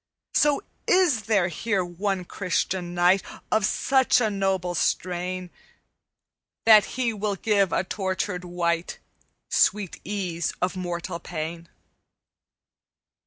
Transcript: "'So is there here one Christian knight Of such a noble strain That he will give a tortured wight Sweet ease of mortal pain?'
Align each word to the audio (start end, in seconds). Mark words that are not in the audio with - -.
"'So 0.33 0.63
is 0.87 1.27
there 1.27 1.47
here 1.49 1.85
one 1.85 2.25
Christian 2.25 2.95
knight 2.95 3.21
Of 3.51 3.67
such 3.67 4.19
a 4.19 4.31
noble 4.31 4.73
strain 4.73 5.51
That 6.65 6.85
he 6.97 7.13
will 7.13 7.35
give 7.35 7.71
a 7.71 7.83
tortured 7.83 8.43
wight 8.43 8.97
Sweet 9.51 10.01
ease 10.03 10.53
of 10.59 10.75
mortal 10.75 11.19
pain?' 11.19 11.69